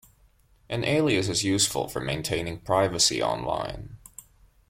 [0.67, 3.97] An alias is useful for maintaining privacy online.